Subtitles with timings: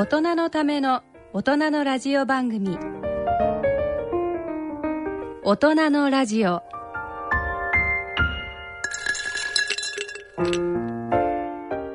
[0.00, 1.02] 大人のための
[1.34, 2.78] 大人のラジオ番組。
[5.44, 6.62] 大人のラジオ。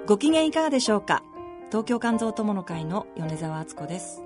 [0.05, 1.23] ご機嫌いかがでしょうか？
[1.69, 4.21] 東京肝臓友の会の米澤敦子です。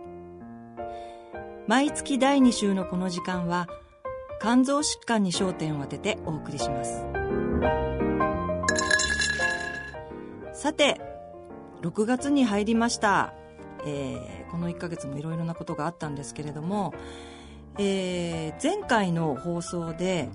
[1.65, 3.69] 毎月第2週のこの時間は
[4.41, 7.05] 肝臓疾患に焦点を当ててお送りします。
[10.51, 10.99] さて
[11.81, 13.38] 6月に入りました。
[13.85, 16.93] えー、この1ヶ月もいろいろなことがあったんですけれども、
[17.77, 20.29] えー、前回の放送で、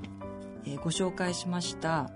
[0.67, 2.11] えー、ご紹介しました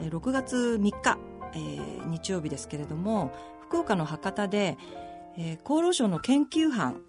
[0.00, 1.18] え6月3日、
[1.54, 4.78] えー、日曜日ですけれども福岡の博多で、
[5.36, 7.02] えー、厚労省の研究班、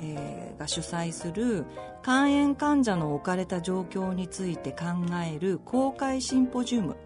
[0.00, 1.66] えー、が主催する
[2.02, 4.86] 肝炎患者の置かれた状況について考
[5.24, 6.96] える公開シンポジウム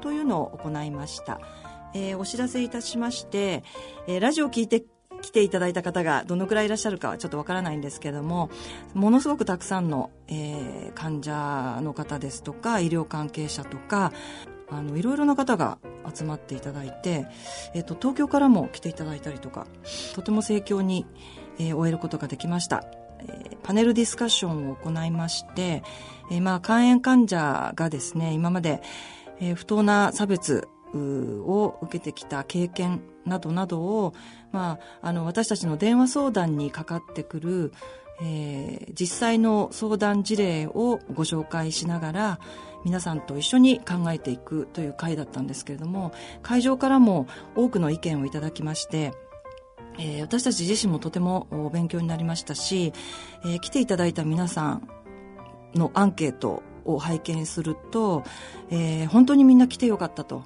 [0.00, 1.40] というのを行いました。
[1.92, 3.64] えー、お知らせいたしまして、
[4.06, 4.84] えー、ラジオを聞いて
[5.20, 8.50] 来ていただいた方がどのくらいいらっしゃるかはちょっとわからないんですけども、
[8.94, 14.12] ものすごくたくさんの、えー、患者の方ですとか、医療関係者とか、
[14.70, 15.78] あの、いろいろな方が
[16.12, 17.26] 集まっていただいて、
[17.74, 19.66] えっ、ー、と、東京からも来ていただいたりとか、
[20.14, 21.06] とても盛況に、
[21.58, 22.84] えー、終えることができました。
[23.26, 25.82] え、パネルディスカッションを行いまして、
[26.30, 28.80] え、まあ、肝炎患者がですね、今まで、
[29.40, 34.14] え、不当な差別を受けてきた経験などなどを、
[34.52, 37.72] まあ、あの、私たちの電話相談にかかってくる、
[38.22, 42.40] えー、実際の相談事例をご紹介しながら、
[42.84, 49.12] 皆さんと一緒に考えていくという会だったんですけれども、会場からも多くの意見をいただきまして、
[49.98, 52.92] えー、私たち自身もとても勉強になりましたし、
[53.44, 54.88] えー、来ていただいた皆さん
[55.74, 58.24] のアンケートを拝見すると、
[58.70, 60.44] えー、本当にみんな来てよかったと。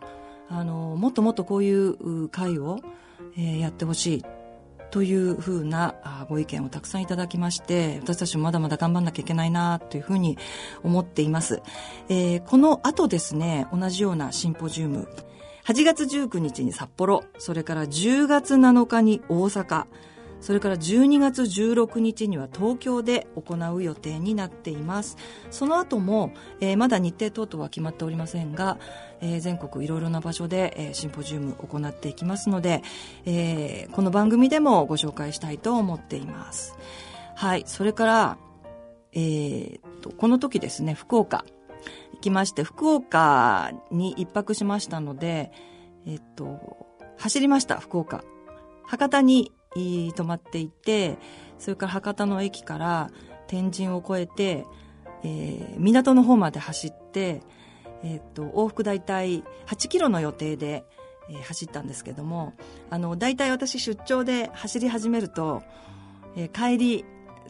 [0.54, 2.78] あの、もっともっとこういう会を、
[3.36, 4.24] えー、やってほしい
[4.92, 5.96] というふうな
[6.28, 10.38] ご意見をたくさんいただきまして、私たちもまだまだ頑張んなきゃいけないなというふうに
[10.84, 11.60] 思っています。
[12.08, 15.08] えー、この後ですね、同じようなシンポジウム、
[15.66, 19.86] 8月19日に札幌、それから10月7日に大阪、
[20.44, 25.16] それから12月16日には東京で行う予定になっています。
[25.50, 28.76] その後も、えー、まだ日程等々は決まっておりませんが、
[29.22, 32.82] えー、全国いろいろな場所で、えー、シンポジウム行っていきますので、
[33.24, 36.76] えこの番組でもご紹介したいと思っています。
[37.34, 37.64] はい。
[37.64, 38.38] それから、
[39.14, 41.46] えー、と、この時ですね、福岡
[42.12, 45.52] 行きまして、福岡に一泊しましたので、
[46.04, 48.22] えっと、走りました、福岡。
[48.86, 49.50] 博多に
[50.14, 51.18] 泊まっていて、
[51.58, 53.10] それから博多の駅から
[53.46, 54.66] 天神を越えて、
[55.22, 57.40] えー、港の方まで走って、
[58.02, 60.84] えっ、と、往復大体8キロの予定で、
[61.30, 62.52] えー、走ったんですけども、
[62.90, 65.62] あの、大体私出張で走り始めると、
[66.36, 67.04] えー、帰り、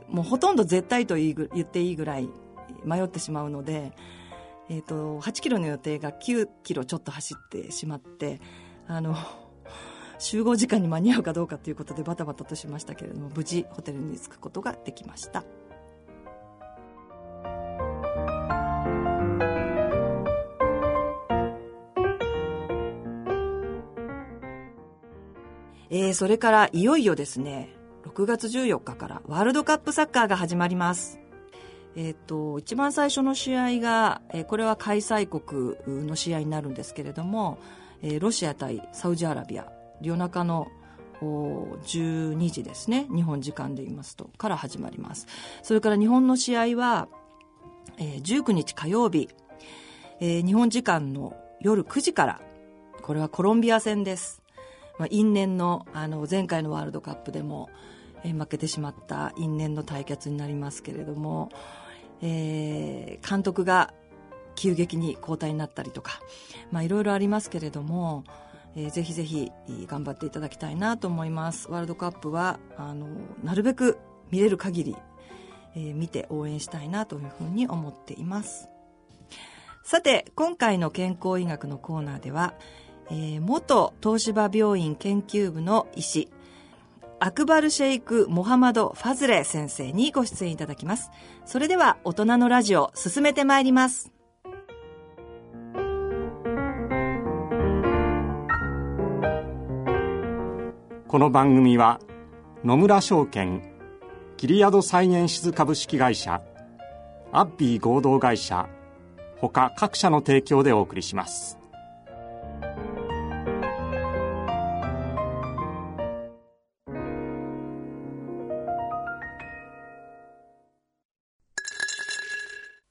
[0.09, 2.29] もうほとんど絶対と言っていいぐらい
[2.85, 3.93] 迷ってしまうので、
[4.71, 8.41] えっ、と、8キロの予定が9キロちょっと走ってしまって、
[8.87, 9.17] あの、
[10.19, 15.45] 集合時間に間に合うかどうかということでバタバタとしましたけれども無事ホテルに着くことができました。
[25.91, 27.69] えー、それからいよいよですね
[28.05, 31.21] 6月14日からワールドカップサッカーが始まります。
[31.97, 35.77] えっ、と、一番最初の試合が、えー、これは開催国
[36.07, 37.59] の試合になるんですけれども、
[38.03, 39.74] えー、ロシア対サウジアラビア。
[40.05, 40.69] 夜中の
[41.21, 43.07] 12時ですね。
[43.15, 45.27] 日本時間で言いますとから始まります。
[45.63, 47.09] それから日本の試合は、
[47.99, 49.29] えー、19日火曜日、
[50.21, 52.41] えー、日本時間の夜9時から
[53.03, 54.43] これはコロンビア戦です、
[54.99, 57.71] まあ、因縁のあの前回のワールドカップでも、
[58.23, 61.51] えー、負けてしまった因縁の対決になりますけれども、
[62.23, 63.95] えー、監督が
[64.57, 66.21] 急激に交代になったりとか、
[66.71, 68.25] まあ、いろいろありますけれども、
[68.77, 69.53] えー、ぜひぜひ
[69.87, 73.07] 頑張っていただきたいなと思いますワールドカップはあの
[73.43, 73.99] なるべく
[74.31, 74.97] 見れる限り、
[75.77, 78.69] えー、見て応援したいなというふうに思っています
[79.83, 82.55] さて今回の健康医学のコーナーでは、
[83.11, 86.29] えー、元東芝病院研究部の医師
[87.21, 91.11] アクバルシェイク・モハマド・ファズレ先生にご出演いただきます。
[91.47, 94.14] それでは大人のラジオ進めてまいります。
[101.15, 102.01] この番組は
[102.65, 103.63] 野村証券
[104.37, 106.43] キリヤドサイエンシズ株式会社
[107.31, 108.69] アッビー合同会社
[109.37, 111.57] ほか各社の提供でお送りします。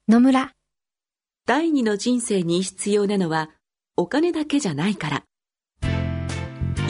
[0.08, 0.54] 野村
[1.46, 3.50] 第二の人生に必要なのは
[3.98, 5.24] お金だけじゃないから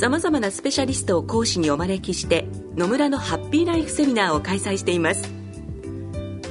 [0.00, 5.30] さまざまなスペシャリストを講師にお招きして野村のハッピーライフセミナーを開催しています。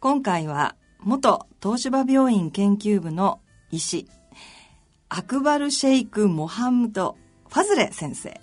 [0.00, 3.40] 今回は元東芝病院研究部の
[3.70, 4.08] 医師
[5.10, 7.16] アクバル・シェイク・モハムド・
[7.48, 8.40] ファズレ先生。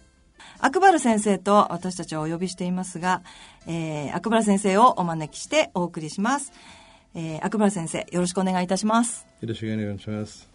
[0.59, 3.23] アクバル先生と私たちはお呼びしていますが、
[3.67, 6.53] えー、アクバル先生をお招きしてお送りします、
[7.13, 10.47] えー、アクバル先生よろしくお願いいたしますよろしくお願いします。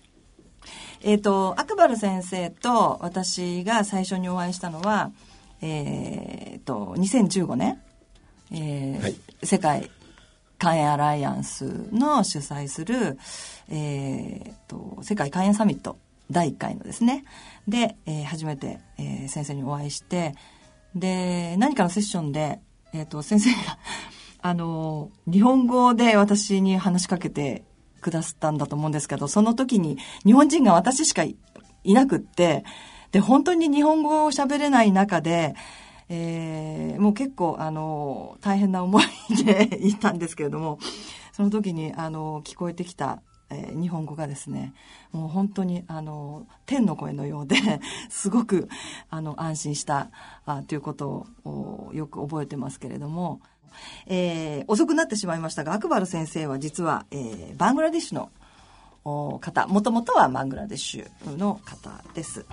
[1.03, 5.11] えっ、とアクバル先生と私が最初にお会いしたのは
[5.61, 7.81] えっ、と2015年、
[8.53, 9.17] えーはい。
[9.43, 9.91] 世界
[10.59, 13.19] 肝炎アライアンスの主催する、
[13.71, 15.97] えー、と世界肝炎サミット
[16.31, 17.25] 第1回のですね。
[17.69, 20.35] で、えー初めて、えー先生にお会いして
[20.95, 22.61] で何かのセッションで、
[22.93, 23.79] えー、と先生が
[24.43, 27.63] あの日本語で私に話しかけて
[28.01, 31.37] くださったんだと思うんですけどその時に日本人が私しかい
[31.85, 32.65] なくって
[33.13, 35.55] で本当に日本語を喋れない中で
[36.09, 39.05] えーもう結構あの大変な思い
[39.45, 40.79] でいたんですけれども
[41.33, 44.75] その時にあの聞こえてきた、えー日本語がですね
[45.13, 47.57] もう本当にあの天の声のようで
[48.11, 48.69] すごく
[49.09, 50.11] あの安心した
[50.45, 53.41] あということをよく覚えてますけれども、
[54.07, 58.29] えー遅くなってしまいましたがアクバル先生は実は、えーバングラディッシュ
[59.05, 59.67] の方。
[59.67, 62.47] もともとはバングラデシュの方です。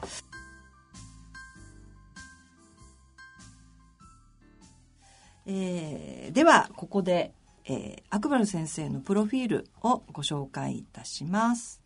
[5.45, 7.33] えーではここで、
[7.65, 11.81] えーアクバル先生のプロフィールをご紹介いたします。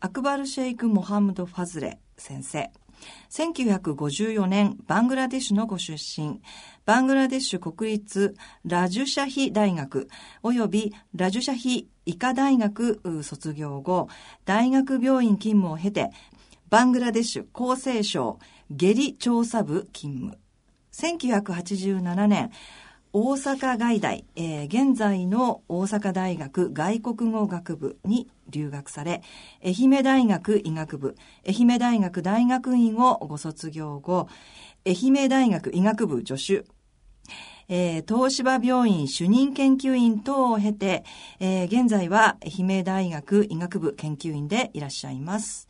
[0.00, 2.70] アクバル・シェイク・モハムド・ファズレ先生。
[3.30, 6.40] 1954年バングラデシュのご出身。
[6.86, 10.08] バングラデシュ国立ラジュシャヒ大学
[10.42, 14.08] 及びラジュシャヒ医科大学卒業後
[14.46, 16.10] 大学病院勤務を経て
[16.70, 18.38] バングラデシュ厚生省
[18.70, 20.38] 下痢調査部勤務。
[20.92, 22.50] 1987年
[23.14, 29.22] 大阪外大、えー現在の大阪大学外国語学部に留学され
[29.64, 34.28] 愛媛大学医学部愛媛大学大学院をご卒業後
[34.86, 36.64] 愛媛大学医学部助手。
[37.68, 41.04] えー東芝病院主任研究員等を経て、
[41.38, 45.68] えー現在は愛媛大学医学部研究員でいらっしゃいます。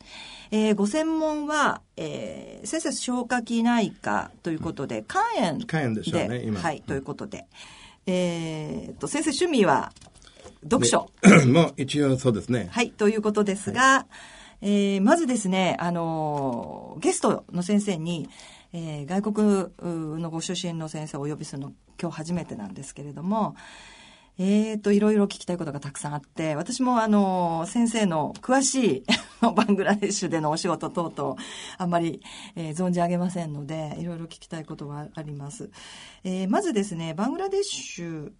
[0.51, 7.45] えーご専門は、えー先生消化器内科ということで、肝炎肝炎でしょうね今はい、ということで。
[8.05, 9.91] えーと、先生趣味は
[10.63, 11.09] 読書。
[11.47, 14.07] もう一応そうですねはい、ということですが、
[14.61, 18.29] えーまずですね、あのーゲストの先生に、
[18.73, 23.55] えー外国のご出身の先生をお呼びするの今日初めてなんですけれども、
[24.37, 29.03] えーと、いろいろ聞きたいことがたくさんあって、私もあの、先生の詳しい
[29.41, 31.35] バングラデシュでのお仕事等々、
[31.77, 32.21] あんまり、
[32.55, 35.69] えー存じ上げませんので、いろいろ聞きたいことはあります。
[36.23, 38.31] えーまずですね、バングラデシュ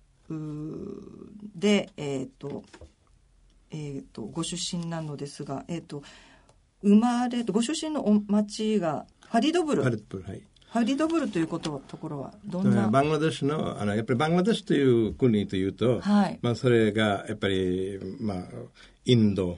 [1.55, 2.63] で、えっ、と、
[3.71, 6.03] えー、とご出身なのですが、えー、と
[6.81, 9.83] 生まれご出身のお町がファリドブル。
[9.83, 10.41] ハリップルはい。
[10.69, 12.87] ハリドブルということところはどんな？
[12.89, 16.39] バングラデシュのあのやっぱりバングラデシュという国というと、はい。
[16.41, 18.43] まあ、それがやっぱり、まあ、
[19.05, 19.57] インド、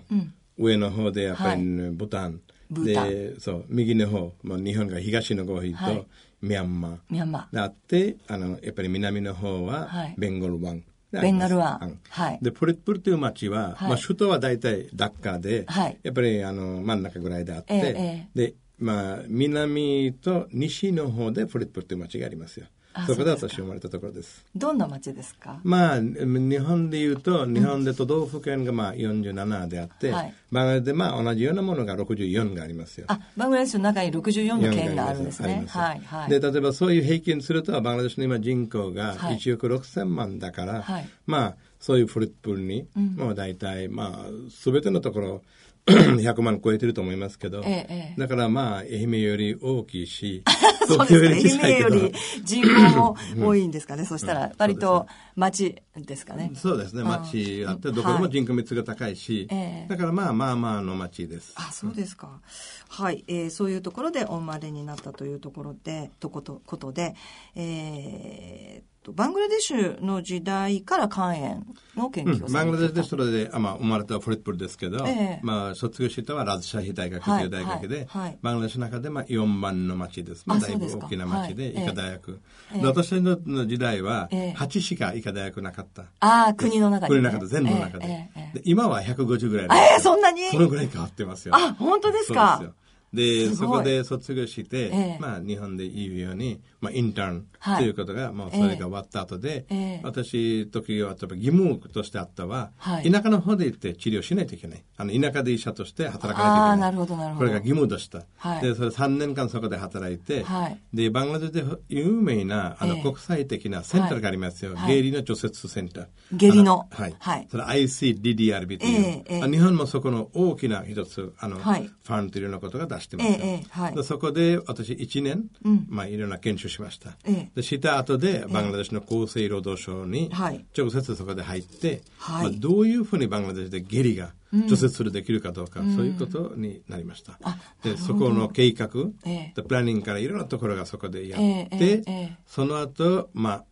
[0.58, 2.40] 上の方でやっぱり、ブタン。
[2.70, 3.10] ブタン。
[3.10, 6.08] でそう右の方、まあ、日本が東の方と、はい。
[6.42, 6.98] ミャンマー。
[7.10, 7.56] ミャンマー。
[7.56, 10.16] であってあのやっぱり南の方ははい。
[10.18, 11.80] ベンゴル湾ベンガル湾。
[11.82, 12.00] うん。
[12.10, 12.40] はい。
[12.42, 13.90] でポリップルという町は、はい。
[13.90, 15.98] まあ、首都は大体ダッカーで、はい。
[16.04, 22.66] やっぱりあの真ん中ぐらいであって、ええで、まあ、南と西の方でポリップルという町がありますよ。
[22.66, 24.44] あそこで私生まれたところです。
[24.56, 25.60] どんな町ですか？
[25.64, 30.34] まあ、日本でいうと、日本で都道府県がまあ47であって、はい。
[30.52, 33.06] バングラデシュでまあ同じようなものが64がありますよ。
[33.10, 35.78] あバングラデシュの中に64の県があるんですあります。
[35.78, 36.30] ねはいはい。
[36.30, 39.38] で、例えばそういう平均すると、バングラデシュの今人口がはい。
[39.38, 41.10] 1億6000万だから、はい。
[41.26, 45.42] まあ、そういうフリップルに、もう大体、まあ、すべてのところ、
[45.88, 48.20] 100万超えてると思いますけど、ええええ。
[48.20, 50.44] だからまあ、愛媛より大きいし、
[50.88, 51.90] そうですか東京小さいけど。
[51.90, 54.52] 愛媛より人口も多いんですかね、そしたら。
[54.58, 56.52] 割と町ですかね。
[56.56, 58.32] そうですね、町あって、うんどこでもはい。
[58.32, 59.88] 人口密が高いし、ええ。
[59.90, 61.54] だからまあまあまあの町です。
[61.56, 62.42] あそうですか、
[62.90, 67.16] はい、えーそういうところでお生まれになったというところでとことことで、
[67.56, 71.64] えーバングラデシュの時代から肝炎
[71.96, 75.40] の研うん究をされてた、バングラデシュでそれで、あまあ、生まれたフリップルですけど、ええ。
[75.42, 78.38] まあ、卒業したのはラズシャヒ大学という大学で、はいはいはい。
[78.44, 80.44] バングラデシュの中で、まあ、4番の町です。
[80.46, 82.40] まあ、だいぶ大きな町で、はい医科大学。
[82.74, 82.82] ええ。
[82.82, 84.54] で私の時代は、ええ。
[84.56, 86.04] 8しか医科大学なかった。
[86.20, 88.06] ああ国の中に、ね、国の中で、全部の中で。
[88.06, 90.44] ええええで今は150ぐらいええそんなに？
[90.52, 91.56] そのぐらい変わってますよ。
[91.56, 92.60] あ本当ですか？
[92.62, 92.76] そう
[93.14, 95.18] でそこで卒業して、ええ。
[95.20, 97.78] まあ、日本で言うように、まあ、インターンはい。
[97.78, 100.02] ということが、もうそれが終わった後で、ええ。
[100.04, 103.12] 私、時は、例えば義務としてあったは、はい。
[103.12, 104.84] 田舎の方で行って治療しないといけない。
[104.98, 106.50] あの、田舎で医者として働かないといけない。
[106.50, 107.46] ああなるほどなるほど。
[107.46, 108.24] これが義務とした。
[108.38, 108.62] はい。
[108.64, 110.80] で、それ3年間そこで働いて、はい。
[110.92, 113.04] で、バングラデシュで有名な、あの、ええ。
[113.04, 114.76] 国際的なセンターがありますよ。
[114.76, 114.94] はい。
[114.96, 116.08] ゲイリーの除雪センター。
[116.34, 116.88] 下痢の。
[116.90, 117.16] あはい。
[117.20, 117.48] はい。
[117.52, 121.84] それ ICDDRB という、日本もそこの大きな一つ、あの、はい。
[121.84, 123.96] ファンというようなことが出してますよ、えはい。
[123.96, 125.86] でそこで私1年、うん。
[125.88, 127.18] まあ、いろんな研修しました。
[127.26, 127.52] ええ。
[127.56, 132.44] で、した後で、バングラデシュの厚生労働省にはい、直接そこで入って、はい。
[132.44, 137.38] まあ、どういうふうにバングラデシュで下痢が除雪するできるかどうか、そういうことになりました。
[137.44, 138.90] あで、そこの計画、
[139.26, 139.54] ええ。
[139.56, 143.66] でプランニングからいろんなところがそこでやって、えその後、まあ、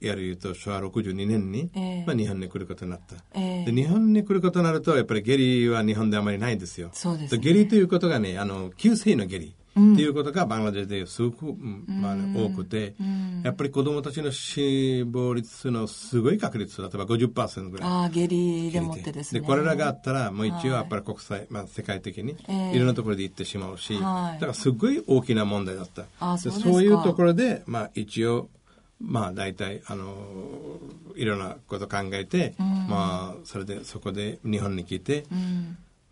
[0.00, 2.04] やると昭和62年に、ええ。
[2.06, 3.64] まあ、日本に来ることになった、ええ。
[3.64, 6.90] で日本に来ることになるとやっぱり下痢は日本であまりないんですよ。
[6.92, 7.42] そうですね。
[7.42, 12.94] 下痢ということがねあの急性の下痢っていうことがバングラデシュですごく、うんまあ多くて、
[13.42, 19.40] やっぱり子供たちの死亡率のすごい確率例えば50%ぐらいああ下痢でもってですね。
[19.40, 22.76] でこれらがあったらもう一応やっぱり国際、まあ、世界的にええ。
[22.76, 24.34] いろんなところで行ってしまうし、はい。
[24.34, 26.04] だからすごい大きな問題だった。
[26.20, 28.48] あそういうところで、まあ、一応
[29.00, 30.14] まあ大体あの
[31.16, 35.24] いろんなこと考えて、まあそれでそこで日本に来て、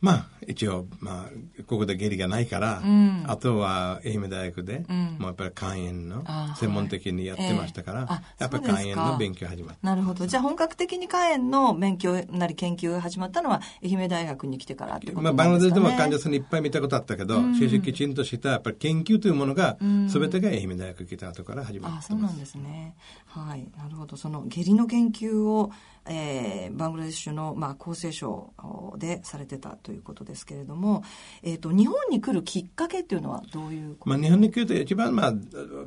[0.03, 2.83] まあ一応まあここで下痢がないから、
[3.29, 9.87] あとは愛媛大学で、もうやっぱり肝炎のあ専門的にやってましたから、はいええあやっぱり肝炎の勉強始まった。
[9.87, 19.77] なるほどじゃあ本格的に肝炎の勉強なり研究が始まったのは愛媛大学に来てからっていうことですか、ねバングラデシュでも患者さんにいっぱい見たことあったけど、しかしきちんとしたやっぱり研究というものが、
[20.09, 22.07] すべてが愛媛大学来た後から始まってます。
[22.07, 22.97] あそうなんですね。
[23.27, 23.69] はい。
[23.79, 24.17] なるほど。
[24.17, 25.71] その下痢の研究を、
[26.07, 28.53] えーバングラデシュの、まあ、厚生省
[28.99, 31.03] でされてたということですけれども、
[31.43, 34.11] えっ、と、日本に来るきっかけっていうのはどういうこと？
[34.11, 35.35] まあ、日本に来ると一番、まあ、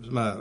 [0.09, 0.37] まあ、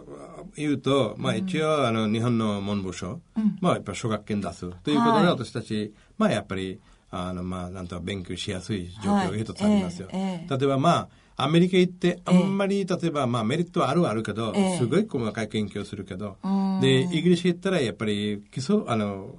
[0.57, 3.21] 言うと、まあ、一応、あの、日本の文部省、
[3.61, 5.27] まあ、やっぱり奨学金出すということで、はい。
[5.27, 6.81] 私たち、まあ、やっぱり、
[7.11, 10.09] あの、まあ、なんとか勉強しやすい状況が一つありますよ。
[10.09, 10.59] はいえええ。
[10.59, 14.79] 例えば、まあ、アメリカ行って、あんまり、例えば、まあ、メリットはあるはあるけど、ええ。
[14.79, 19.37] すごい細かい研究をするけどうん、で、イギリス行ったら、やっぱり、基礎、あの、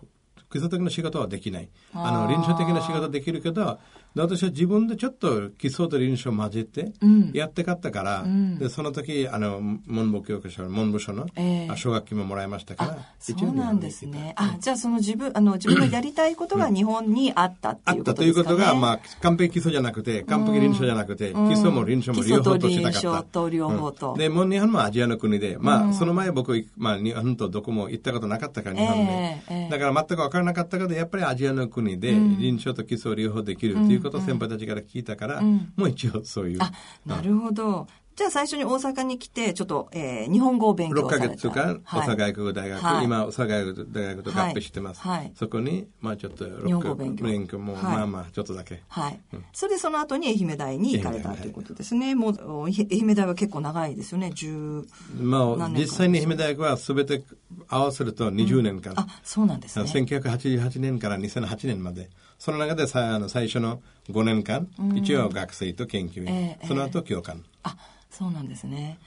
[0.51, 1.69] 基礎的な仕事はできない。
[1.93, 3.79] あの、臨床的な仕事はできるけど、
[4.15, 8.57] で私は自分でちょっと基礎と臨床を混ぜてうん、やってかったから、ん。
[8.57, 11.27] で、その時、あの、文部教育省、文部省の、
[11.75, 14.33] 奨学金ももらいましたからそうなんですね。
[14.37, 18.73] あ、じゃあその自分、あの、自分がやりたいことが日本にあったってあいうったいうこととことですかね。
[18.73, 23.23] が、まあ、完璧基礎じゃなくて、完璧臨床じゃなくて、基礎も臨床も両方としたかった。
[23.23, 24.11] と両方と。
[24.13, 24.17] うん。
[24.17, 29.03] で、もう日本もアジアの国で、まあ、その前僕、まあ、日本とどこも行ったことなかったから、日本に。
[29.03, 29.53] ええ。
[29.53, 36.59] ええだから全く分からなかったけど、やっぱりアジアの国で、臨床と基礎を両方できるということを先輩たちから聞いたから、もう一応そういう。
[36.61, 36.71] あ、
[37.05, 37.87] なるほど。
[38.15, 41.27] じゃあ最初に大阪に来て、ちょっと、えー、日本語を勉強6された。
[41.27, 45.01] ヶ月間、大阪外国語大学、はい今、大阪外国語大学と合併してます。
[45.01, 48.81] はいはいそこに、まあちょっと、日本語を勉強勉強も、はいまあまあ、ちょっとだけ。
[48.87, 49.19] はい。
[49.51, 52.15] それでその後に愛媛大に行かれたということですね。
[52.15, 54.31] もう、お愛媛大は結構長いですよね。
[54.33, 54.87] 10、
[55.19, 57.21] まあ、実際に愛媛大学は全て
[57.67, 58.93] 合わせると20年間。
[58.95, 59.83] あ、そうなんですね。
[59.91, 62.09] 1988年から2008年まで。
[62.39, 67.43] その中でさあの最初の5年間、一応学生と研究員、ええその後教官。
[67.63, 67.75] あ、
[68.09, 68.99] そうなんですね。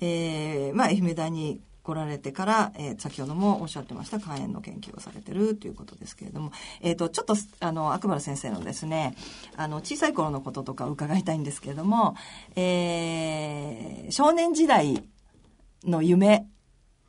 [0.00, 6.50] えー、まあ、愛媛大に来られてから、えー先ほどもおっしゃってました肝炎の研究をされてるということですけれども、
[6.80, 9.14] えっ、と、ちょっと、あの、悪原先生のですね、
[9.56, 12.16] あの、小さい頃のこととか伺いたいんですけれども、
[12.56, 15.04] えー、少年時代
[15.84, 16.46] の夢、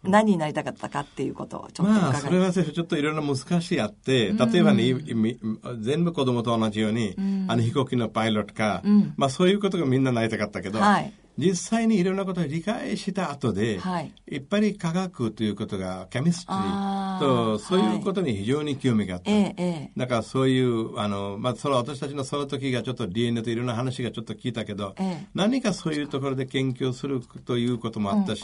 [0.04, 5.39] 何になりたかったかっていうことをちょっとまあ、それはちょっといろいろ難しいあって、例えばね、いみ
[5.80, 7.16] 全部子供と同じように、
[7.48, 8.84] あの飛行機のパイロットか、
[9.16, 14.12] まあそういうことがみんななりたかったけど、はい実際にいろんなことを理解した後で、はい。
[14.29, 17.25] やっぱり科学ということが、ケミストリあー。
[17.25, 19.29] ーと、そういうことに非常に興味があった。
[19.29, 19.91] ええええ。
[19.96, 25.27] だからそういう、あの、まあ、その私たちのその時がちょっと DNA といろんな話がちょっと聞いたけど、ええ。
[25.36, 28.44] 何かそういうところで研究するということもあったし、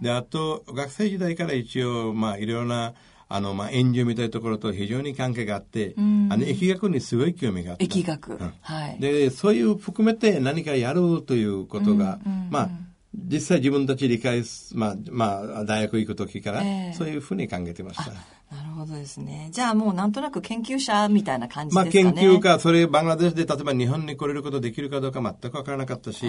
[0.00, 2.94] で、あと、学生時代から一応、まあ、いろんな、
[3.32, 7.84] あの、まあ、援助みたいなところと非常に関係があって、あの、疫学にすごい興味があった。
[7.84, 8.32] 疫学。
[8.32, 8.52] うん。
[8.60, 8.98] はい。
[8.98, 12.18] で、そういう含めて何かやるということが、
[12.50, 12.70] まあ、
[13.12, 18.12] 実際自分たち理解す、まあ、まあ、大学行く時からええ、そういうふうに考えてました。
[18.54, 19.48] なるほどですね。
[19.52, 22.20] じゃあもうなんとなく研究者みたいな感じまあ、ですかね。
[22.20, 26.26] 研究か、それ、バングラデシュで例えば日本に来れることできるかどうか全く分からなかったし、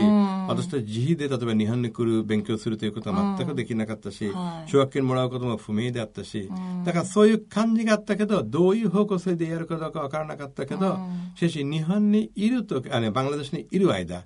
[0.47, 6.49] 私たち自費で例えば日本に来る勉強するということは全くできなかったし、はい奨学金もらうことも不明であったし、
[6.85, 10.99] だからそういう感じがあったけど、どういう方向性でやるかどうか分からなかったけど、
[11.35, 14.23] しかし日本にいると、あのバングラデシュにいる間、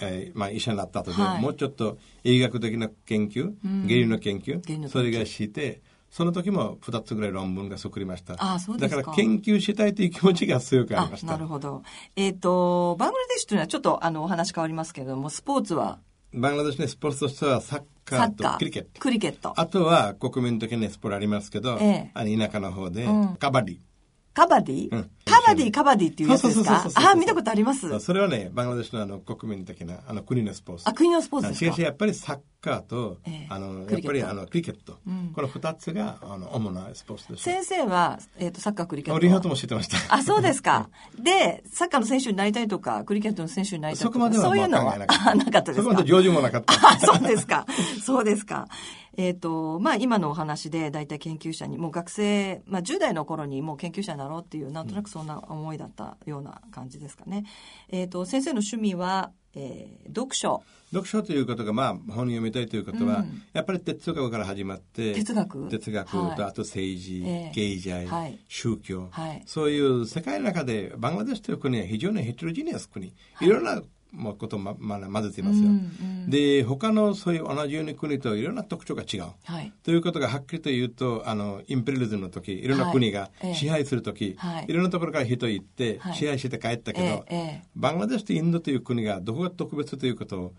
[0.00, 5.82] えーまあ、医者になった後で、はいもうちょっと医学的な研究、原理の研究原理の研究それがして、
[6.12, 8.36] その時も2つぐらい論文が作りました。
[8.38, 11.32] あそうですかだから研究したいという気持ちが強くありました。
[11.32, 11.82] なるほど。
[12.16, 16.00] えっ、と、バングラデシュというのはちょっとあのお話変わりますけれども、スポーツは？
[16.34, 19.00] バングラデシュのスポーツとしてはサッカーとクリケット。
[19.00, 19.54] クリケット。
[19.56, 23.78] あとは国民的なスポーツありますけど、ええあの田舎の方で、うんカバディ。
[24.34, 26.86] カバディ、うんカバディ、カバディっていうやつですか？
[26.94, 28.00] あ、見たことあります。
[28.00, 30.84] それはね、バングラデシュのあの国民的なあの国のスポーツ。
[30.86, 34.98] あ、国のスポーツですかしやっぱりサッカーと、ええあのやっぱりあのクリケット、
[35.34, 37.42] この二つがあの主なスポーツです。
[37.42, 39.20] 先生は、えっ、と、サッカー、クリケットは。
[39.20, 39.96] リハートも知ってました。
[40.14, 40.88] あ、そうですか。
[41.18, 45.82] で、サッカーの選手になりたいとか、クリケットの選手になりたいとか、そこまではそういうのはなかったですか？
[45.82, 46.74] そこまで上手もなかった。
[46.88, 47.66] あ、そうですか。
[48.04, 48.68] そうですか。
[49.16, 57.44] えっ、と、まあ、今のお話で、大体研究者に、もう学生、まあ、10代の頃にもう研究者になろうっていう、なんとなくそんな思いだったような感じですかね。
[57.90, 60.62] えっ、と、先生の趣味は、えー読書。
[60.90, 63.42] 読書ということが、まあ、本読みたいということは、うん。
[63.54, 65.68] やっぱり哲学から始まって、哲学。
[65.70, 66.42] 哲学と、はい。
[66.42, 67.52] あと政治、ええ。
[67.54, 68.38] 経済、はい。
[68.46, 69.42] 宗教、はい。
[69.46, 73.06] そういう世界の中で、バングラデシュという国は非常にヘテロジニアス国、
[73.40, 73.82] い、ろんな
[74.12, 75.70] まあことをま、まあ、混ぜていますよ、
[76.28, 79.32] で、他のそういう同じような国といろんな特徴が違う。
[79.44, 79.72] はい。
[79.82, 90.54] ということがはっきりと言うと、あの、インペリアリズムの時、いろんな国が支配する時、はいいろんなところから人行ってはい、支配して帰ったけど、ええええバングラデシュとインドという国がどこが特別ということを、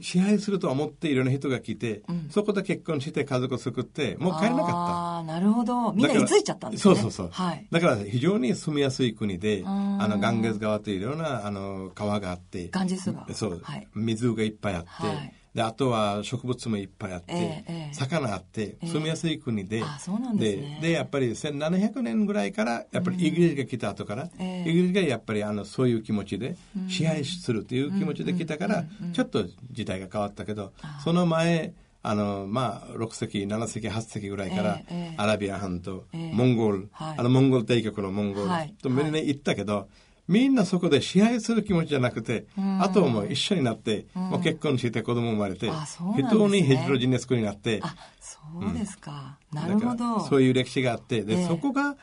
[0.00, 4.72] 支配すると思っていろんな人が来て、そこで結婚して家族を作って、もう帰れなかった。
[4.74, 5.92] ああ、なるほど。
[5.92, 6.94] みんなだから居ついちゃったんですね。
[6.94, 7.28] そうそうそう。
[7.32, 7.66] はい。
[7.70, 13.88] だから非常に住みやすい国で、んあの、ガンゲス川というんな、あの、川があって、ジス川そう、はい。
[13.94, 15.32] 水がいっぱいあって、はい。
[15.54, 17.94] で、あとは植物もいっぱいあって、ええええ。
[17.94, 20.78] 魚あって、住みやすい国で、あそうなんですね。
[20.80, 24.70] で、やっぱり1700年ぐらいから、やっぱりイギリスが来た後から、ええ。
[24.70, 26.56] イギリスがやっぱりあの、そういう気持ちで、
[26.88, 30.72] 支配するという気持ちで来たから、ちょっと時代が変わったけど、
[31.02, 35.14] その前、あの、まあ、6世紀、7世紀、8世紀ぐらいから、ええええ。
[35.18, 36.34] アラビア半島、ええ。
[36.34, 37.18] モンゴル、はい。
[37.18, 38.74] あの、モンゴル帝国のモンゴルはい。
[38.80, 39.88] とみんな行ったけど、
[40.30, 42.46] みんなそこで支配する気持ちじゃなくて、
[42.78, 45.74] あとはもう一緒になって、もう結婚して子供生まれて、ね
[46.16, 49.36] 人にヘテロジネスクになって、あ、そうですか。
[49.52, 50.20] なだからるほど。
[50.20, 51.96] そういう歴史があって、で、ええそこが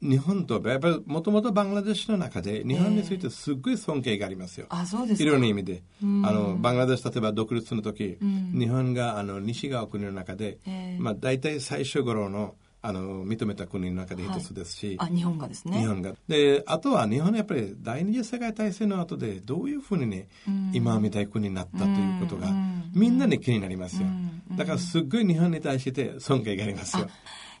[0.00, 4.66] 日本と、やっぱりもともとバングラデシュの中で日本についてすっごい尊敬がありますよ。
[4.68, 5.24] あ、そうですか。
[5.24, 5.82] いろんな意味で。
[6.00, 12.54] あの、バングラデシュ、例えば独立の時、日本があの西側国の中で、ええまあ大体最初頃の
[12.86, 15.78] あの認めた国の中で一つですし、あ、日本がですね。
[15.78, 16.12] 日本が。
[16.28, 20.28] で、あとは日本はやっぱり第二次世界大戦の後でどういうふうにね、
[20.74, 22.52] 今みたいな国になったということが、
[22.94, 24.08] みんなに気になりますよ。
[24.54, 27.08] だからすっごい日本に対して尊敬がありますよ。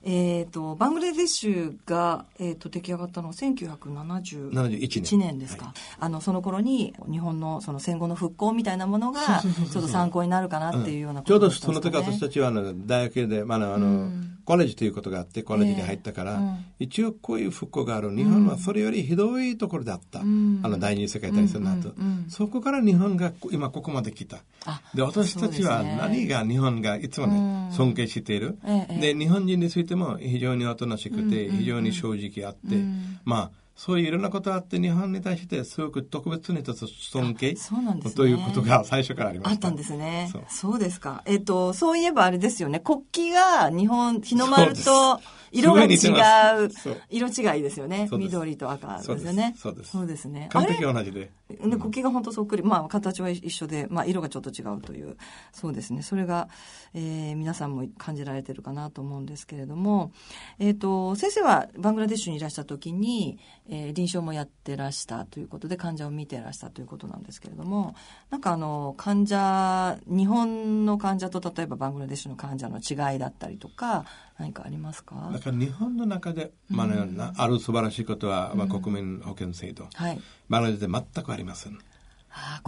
[0.06, 5.18] えっ、と、バングラデシュが、えっ、と、出来上がったのは1971 71 1年。
[5.18, 5.72] 年ですか。
[5.98, 14.30] あの、その頃に、日本のその戦後の復興みたいなものが、ちょっと参考になるかなっていうようなこちょうどとだったんその時私たちはあの大学で、まあ、あの、うん。
[14.44, 16.38] コレージということがあって、コレージに入ったから、ええ。
[16.38, 16.64] うん。
[16.80, 18.14] 一応こういう復興がある。
[18.14, 20.20] 日本はそれよりひどいところだった。
[20.20, 20.60] ん。
[20.62, 24.38] あの第二次世界大戦の後、うんうんうんそこから日本が今ここまで来た。
[24.64, 27.72] あで、私たちは何が日本がいつもね、うん。
[27.72, 28.58] 尊敬している？
[28.64, 29.12] ええ。
[29.12, 32.76] で、日本人についても非常におとなしくて、非常に正直あって、
[33.24, 39.50] まあ、そういういろんなことあって、日本に対してすごく特別にと尊敬そうなんですねということが最初からありました。
[39.50, 40.30] あったんですね。
[40.48, 41.22] そうですか。
[41.26, 42.78] えっ、と、そういえばあれですよね。
[42.78, 46.70] 国旗が日本、日の丸と色が違う
[47.10, 48.08] 色違いですよね。
[48.10, 49.54] 緑と赤ですよね。
[49.56, 50.48] そうですそうですね。
[50.52, 51.30] 完璧同じで。
[51.48, 55.16] で国旗が本当そっくり、まあ形は一緒で、まあ色がちょっと違うという、
[55.52, 56.02] そうですね。
[56.02, 56.48] それが、
[56.94, 60.12] えー皆さんも感じられてるかなと思うんですけれども、
[60.58, 67.94] えっ、と、先生はバングラデシュにいらした時に、えー臨床もやってらしたということで患者を見てらしたということなんですけれども、
[68.30, 74.04] なんかあの、患者、日本の患者と例えばバングラデシュの患者の違いだったりとか、
[74.38, 75.30] 何かありますか？
[75.32, 79.88] だから日本の中で、まあねなある素晴らしいことは、まあ、国民保険制度。
[79.94, 80.20] はい。
[80.48, 81.78] バングラデシュで全くありません。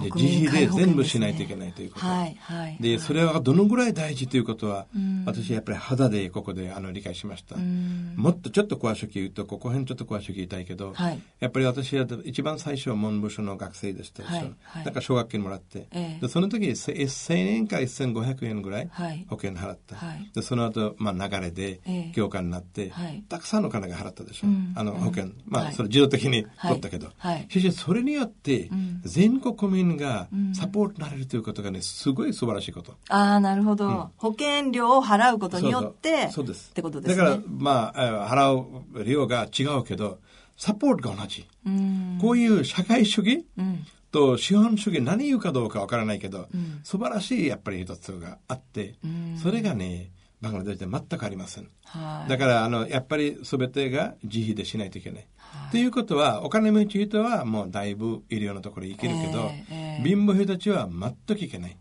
[0.00, 2.06] で自費で全部しないといけないということ。
[2.06, 2.76] はい、はい。
[2.80, 5.24] で、それはどのぐらい大事ということは、ん。
[5.24, 7.56] 私やっぱり肌でここであの理解しました。
[7.56, 8.14] ん。
[8.16, 11.20] もっとちょっと詳しく言うと、ここ辺ちょっと詳しく言いたいけど、はい。
[11.40, 14.34] やっぱり私は一番最初は文部省の学生でしたでしょ。
[14.36, 14.84] はいはい。
[14.84, 16.20] だから奨学金もらって、ええ。
[16.20, 19.26] でその時せ1000円か1500円ぐらいはい。
[19.28, 19.96] 保険払った。
[19.96, 20.30] はい。
[20.34, 22.12] でその後、まあ、流れでええ。
[22.14, 23.24] 教科になって、はい。
[23.28, 24.48] たくさんの金が払ったでしょ。
[24.48, 24.72] うん。
[24.76, 25.24] あの保険。
[25.24, 25.74] うんまあ、はい。
[25.74, 27.08] それ自動的にはい取ったけど。
[27.16, 27.46] はい。
[27.48, 29.00] しかしそれによってん。
[29.04, 32.94] 全国民がんサポートになれるということがね、すごい素晴らしいこと。
[33.08, 36.70] ああ、なるほど、保険料を払うことによって、そうです。
[36.70, 37.22] ってことですね。
[37.22, 40.18] だから、まあ、えー払う量が違うけど、
[40.56, 41.46] サポートが同じ。
[41.66, 42.18] うん。
[42.20, 43.84] こういう社会主義うん。
[44.12, 51.68] と資本主義何言うかどうかわからないけど、ん素晴らしいやっぱり一つがあって、んそれがね、バングラデシュで全くありません。
[51.84, 52.30] はい。
[52.30, 55.26] だから、あの、やっぱり全てが自費でしないといけない。
[55.70, 60.08] ということは、お金持ち人はもうだいぶ医療のところ行けるけど、ええええ。
[60.08, 61.76] 貧乏人たちは全く行けない。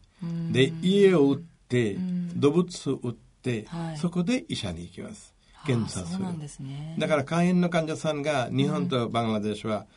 [0.51, 1.97] で、家を売って、
[2.35, 3.97] 動物を売って、はい。
[3.97, 5.35] そこで医者に行きます。
[5.65, 6.47] 検査する。
[6.47, 6.95] すね。
[6.99, 9.87] だから肝炎の患者さんが日本とバングラデシュは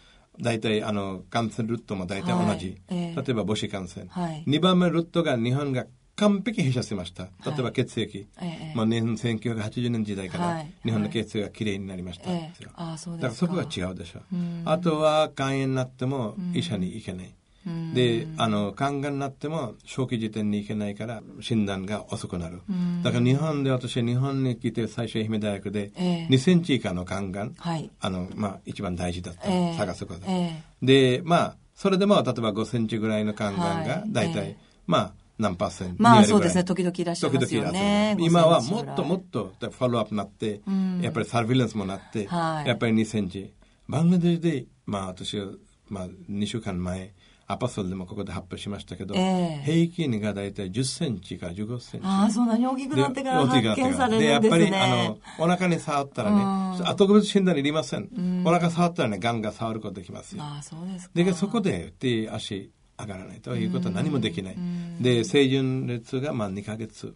[0.40, 2.98] 大体あの感染ルートも大体同じ、はい。
[2.98, 3.22] ええ。
[3.22, 4.44] 例えば母子感染、はい。
[4.46, 5.86] 2番目ルートが日本が
[6.18, 7.24] 完璧閉鎖しました。
[7.46, 10.72] 例えば血液、ええまあ、年1980年時代からはい。
[10.85, 13.46] 日本の血液がきれいになりました、ええあーそうですか。
[13.46, 14.37] だからそこが違うでしょう。
[14.37, 14.62] ん。
[14.64, 17.35] あとは肝炎になっても医者に行けない、
[17.66, 17.94] うん。
[17.94, 22.62] であの肝がんになっても初期時点に行けないから診断が遅くなる、
[23.02, 26.33] だから日本で私は日本に来て最初愛媛大学でええ。
[26.33, 27.90] 2センチ以下の肝がん、はい。
[28.00, 29.76] あの、まあ、一番大事だった、ええ。
[29.76, 34.57] 探すこと、えで、まあ、それでも、例えば5センチぐらいの肝がんがはい、大体、ええ。
[34.87, 43.55] まあ、何パーセントまあ2割ぐらいそうですね時々いらっしゃいますよね今は5センチぐらいもっともっと、フォローアップになって、んやっぱりサービランスもなって、はいやっぱり2センチ。
[43.88, 45.46] バングラデシュで、まあ、私は、
[45.88, 47.14] まあ、2週間前、
[47.46, 52.07] アパソルでもここで発表しましたけど、ええ平均が大体10センチから15センチ。
[52.07, 58.42] ああ、そんなに大きくなってからで発見されで、やるんですっぱり、あねの。、お腹に触ったらうんね、あ特別診断いりません。
[58.44, 60.42] お腹触ったらね、ガンが触ることできますよ。
[60.42, 61.12] ああ、そうですか。
[61.14, 64.56] で、そこで手、足上がらないということは何もできない。
[65.00, 67.14] で、成人率がまあ2ヶ月、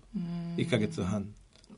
[0.56, 1.28] 1ヶ月半。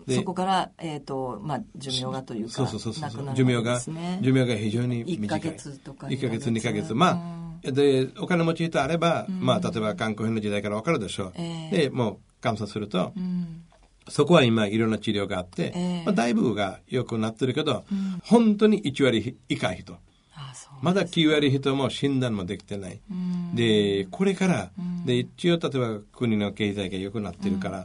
[0.06, 3.80] でそこから、えっ、と、まあ、寿命がというか、そうそうそうそうなくなる寿命が。
[3.80, 5.26] 寿命が非常に短い。
[5.26, 6.94] 1ヶ月とか1ヶ月、2 2ヶ月。
[6.94, 11.32] まあ、で、お金持ち人あれば、まあ、例えば観光編の時代からわかるでしょう。
[11.36, 13.64] ええで、もう、監査すると、うん。
[14.08, 17.84] そこは今いろんな治療があって、ええまあ、だいぶが良くなってるけど、
[18.24, 19.96] 本当に1割以下人。
[20.82, 23.00] まだ9割人も診断もできてない。
[23.54, 24.70] で、これから、
[25.04, 27.84] で、一応例えば国の経済が良くなってるから、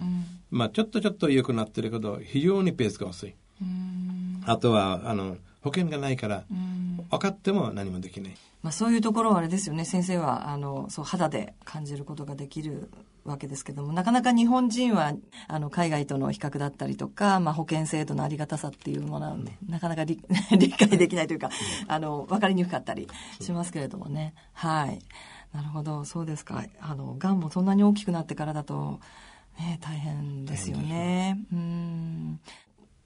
[0.51, 3.33] まあちょっとちょっと良くなってるけど、非常にペースが遅い。
[4.45, 6.43] あとは、あの、保険がないから、
[7.09, 8.35] 分かっても何もできない。
[8.61, 9.85] まあ、そういうところはあれですよね。
[9.85, 12.89] 先生はあのそう肌で感じることができる
[13.29, 15.13] わけですけどもなかなか日本人は
[15.47, 20.21] あの海外との比較だったりとか、まあ、保険制度のありがたさっていうものなので、なかなか理
[20.57, 21.49] 理解できないというか、
[21.87, 23.07] あの分かりにくかったり
[23.39, 24.33] しますけれどもね。
[24.53, 24.99] はい。
[25.53, 26.05] なるほど。
[26.05, 26.63] そうですか。
[26.79, 28.99] あのがんもそんなに大きくなってからだと、
[29.57, 31.39] ね、大変ですよね。
[31.51, 32.39] うん。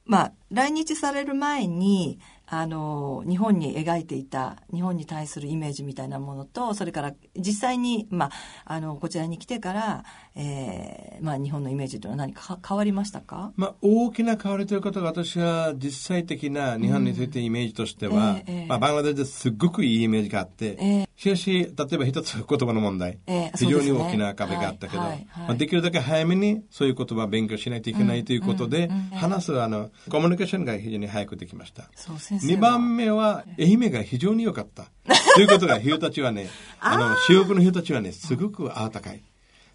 [0.06, 2.20] まあ、来日される前に、
[2.56, 8.32] あの日本に描いていた日本に対するイメージみたいなものとそれから実際に、まあ、
[8.66, 10.04] あのこちらに来てから、
[10.36, 13.52] えーまあ、日本のイメージというのは何か変わりましたか？
[13.56, 25.18] まあ、大きな変わりということが私は実際的な日本についてイメージとしては、ええええまあ、バングラデシュですっごくいいイメージがあって、ええしかし、例えば一つ言葉の問題、ええ非常に大きな壁があったけど、はいはい。
[25.30, 31.90] はいまあ、できるだけ早めにそういう言葉を勉強しないといけないということで、話すあのコミュニケーションが非常に早くできました。
[31.96, 34.88] そう先生は2番目は、愛媛が非常に良かった。
[35.36, 39.22] ということが、人たちはね、 あの、主国の人たちはね、すごく温かい。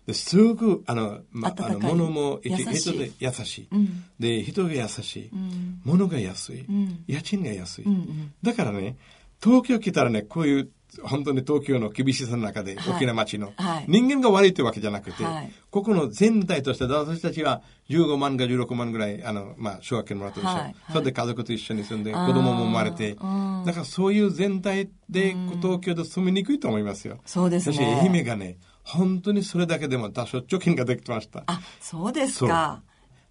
[0.07, 2.57] ですごく、あの、まあ、あの、物も、人
[2.93, 3.69] で優しい。
[3.71, 5.37] うんで、人が優しい。
[5.37, 6.61] ん物が安い。
[6.61, 8.97] ん家賃が安い、うんうんだからね、
[9.43, 10.71] 東京来たらね、こういう、
[11.03, 12.95] 本当に東京の厳しさの中で、はい。
[12.95, 13.85] 大きな街の、はい。
[13.89, 15.53] 人間が悪いというわけじゃなくて、はい。
[15.71, 20.65] ここの全体として、私たちは15万か16万ぐらい、あの、まあ、奨学金もらってるでしょ、はい。
[20.65, 20.75] はい。
[20.93, 23.65] それで家族と一緒に住んで、子供も生まれて、うん。
[23.67, 27.19] だからそういう全体で、東京で住みにくいと思いますよ。
[27.27, 27.77] そうですね。
[27.77, 31.45] 私、愛媛がね、本当にそれだけでも多少貯金ができてました。
[31.47, 32.83] あそうですか。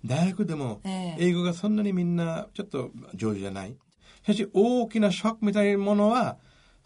[0.06, 1.28] 大学でもええ。
[1.30, 3.76] 英語がそんなにみんなちょっと上手じゃない。
[4.24, 6.38] しかし大きなショックみたいなものは、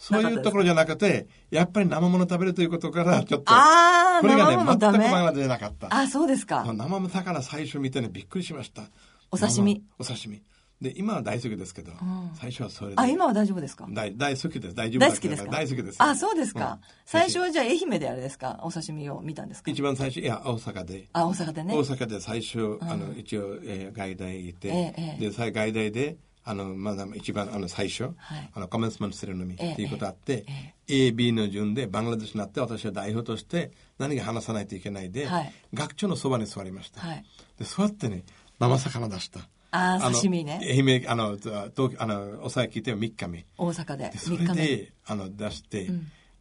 [0.03, 5.95] そういうところじゃなくて、やっぱり生物食べるということから、ちょっと、あーこれがね、全くバングラデシュじゃなかった。
[5.95, 8.81] あそうですか生の魚最初見てね、びっくりしました。
[9.29, 9.75] お刺身？
[9.75, 10.41] 生お刺身。
[10.81, 11.91] で、今は大好きですけど、
[12.33, 12.95] 最初はそれで。
[12.97, 13.85] あ今は大丈夫ですか？
[13.91, 14.73] 大大好きです。
[14.75, 15.51] 大丈夫だ大好きですか？
[15.51, 15.97] 大好きです。
[15.99, 18.59] あそうですか、うん最初はじゃあ愛媛であれですか？
[18.63, 19.69] お刺身を見たんですか？
[19.69, 21.09] 一番最初、いや、大阪で。
[21.13, 28.49] あ大阪でね大阪で最初、あの、一応、えー、外大いて、ええええで、最外大で、あの、まだ一番、あの、最初、はい。
[28.53, 30.73] あの、コメンスメントセレモニええーっていうことあって、え
[31.07, 35.53] A、B の順でバングラデシュになって、私は代表として何か話さないといけないで、はい。
[35.73, 37.01] 学長のそばに座りました。
[37.01, 37.25] はい。
[37.59, 38.23] で、座ってね、
[38.59, 39.47] 生魚出した。
[39.71, 40.59] あーの刺身ね。
[40.63, 43.45] 愛媛、あの、東あの、おさえ聞いて3日目。
[43.57, 44.09] 大阪で。
[44.09, 45.89] でそれ3日目で、あの、出して、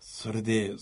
[0.00, 0.72] それで、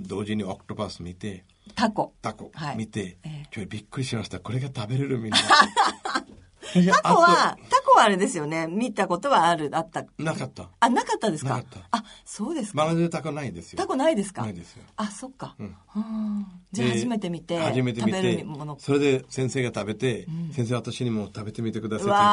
[0.00, 2.14] 同時にオクトパス見て、タコ。
[2.22, 2.76] タコはい。
[2.76, 3.46] 見て、ええ。
[3.50, 4.40] ちょいびっくりしました。
[4.40, 5.38] これが食べれるみんな。
[6.72, 8.66] タコはタコはあれですよね。
[8.66, 9.70] 見たことはある。
[9.72, 10.04] あった。
[10.18, 10.68] なかった。
[10.80, 11.50] あなかったですか？
[11.50, 11.80] なかった。
[11.98, 12.78] あそうですか。
[12.78, 13.78] バナナでタコないですよ。
[13.78, 14.42] タコないですか？
[14.42, 14.82] ないですよ。
[14.96, 15.62] あそっか、ん。
[15.62, 15.66] う
[16.00, 18.76] んじゃあで初めて見て初めて見食べてるもの。
[18.78, 22.30] それで先生が食べて、先生私にも食べてみてくださいってう言ったわ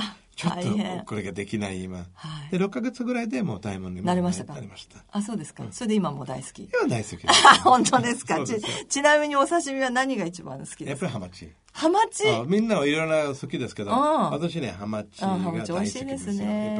[0.00, 0.54] らーちょっ
[1.00, 2.04] とこれができない今、は
[2.46, 2.50] い。
[2.52, 4.54] で6ヶ月ぐらいでもう大門にもなりましたか？
[4.54, 5.04] なりました。
[5.10, 6.62] あそうですか、それで今もう大好き。
[6.62, 7.42] 今大好きです。
[7.64, 8.44] 本当ですか？
[8.46, 8.54] ち
[8.88, 11.06] ちなみにお刺身は何が一番好きやっですか？
[11.06, 11.52] ぱりハマチ。
[11.72, 12.28] ハマチ？
[12.28, 13.96] あみんなはいろんな好きですけど、うん
[14.30, 16.46] 私ね、ハマチが大好きでチ美味しいですすよ。
[16.46, 16.76] ねやっ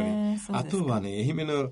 [0.46, 0.58] ぱり。
[0.60, 1.70] あとはね、愛媛の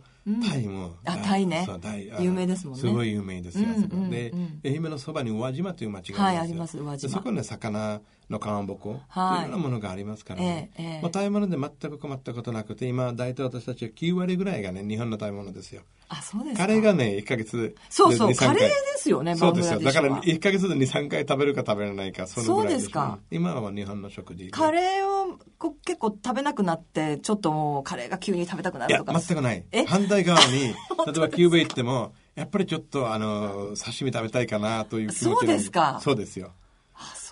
[0.49, 0.96] タイも。
[1.05, 1.62] あタイね。
[1.64, 2.81] そうタイあ有名ですもんね。
[2.81, 3.68] すごい有名ですよ。
[3.68, 6.46] うんうんでうん、愛媛のそばに宇和島という町がありますよ。
[6.46, 7.09] はいあります宇和島。
[7.09, 10.70] でそこにね、魚のかまぼこ、はいいろんなものがありますからね。
[10.76, 15.82] えまあ、食べ物で全く困ったことなくて、今、大体私たちは9割ぐらいがね、日本の食べ物ですよ。
[16.08, 19.80] あそうですかカレーがね、1ヶ月でそうそう2 3回カレーですよねそうですよ。
[19.80, 24.50] だから1ヶ月で2、3回食べるか食べれないか、そのぐらいそうですかうん今は日本の食事。
[24.50, 29.84] カレーをこ結構食べなくなってちょっともうカレーが急に食べたくないるや、とか全くないえ？
[29.84, 30.74] 反対側に、 例え
[31.20, 36.52] ばキューバ行っても、やっぱりちょっと、あの、刺身食べたいかなという気持ちがそうですかそうですよ。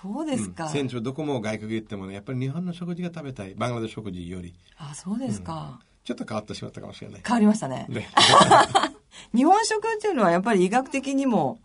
[0.05, 0.71] あそうですか、うん。
[0.71, 3.55] 船長どこも外国行ってもね、やっぱり日本の食事が食べたい。
[3.55, 4.55] バングラデシュ食事より。
[4.77, 7.23] あそうですか、ちょっと変わってしまったかもしれない。
[7.27, 7.87] 変わりましたね。
[7.89, 8.07] で
[9.35, 11.59] 日本食っていうのはやっぱり医学的にも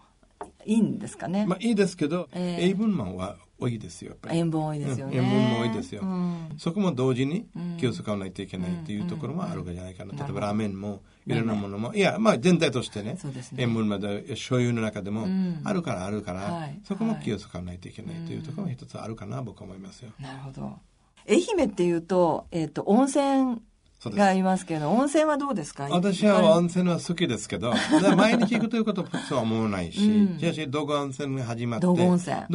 [0.66, 2.68] いいんですかね、まあいいですけど、ええ。
[2.68, 4.16] 塩分マンは多いですよ。
[4.30, 5.26] 塩分多いですよね、うん。
[5.26, 6.50] 塩分も多いですよ、うん。
[6.58, 7.48] そこも同時に
[7.80, 11.94] 気を使わないといけないっていうところもあるんじゃないかな、例えばラーメンもいろんなものも。
[11.94, 13.18] いやまあ全体としてね。
[13.58, 15.62] 塩分まで醤油の中でもん。
[15.64, 16.80] あるからあるから、はい。
[16.84, 20.80] そこも気を使わないといけないというところも一つあるかな僕は思いますよ、なるほど。
[21.30, 23.62] 愛媛っていうと,、えっと温泉
[24.10, 25.88] がありますけど温泉はどうですか？
[25.92, 27.74] 私は温泉は好きですけど、
[28.16, 30.40] 毎日行くということは普通は思わないし、うん。
[30.40, 31.94] しかし、道後温泉が始まって、ど